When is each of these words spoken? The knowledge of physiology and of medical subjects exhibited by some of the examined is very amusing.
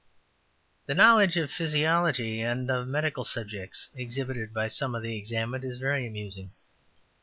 The 0.87 0.95
knowledge 0.95 1.37
of 1.37 1.51
physiology 1.51 2.41
and 2.41 2.71
of 2.71 2.87
medical 2.87 3.23
subjects 3.23 3.89
exhibited 3.93 4.51
by 4.51 4.67
some 4.67 4.95
of 4.95 5.03
the 5.03 5.15
examined 5.15 5.63
is 5.63 5.77
very 5.77 6.07
amusing. 6.07 6.53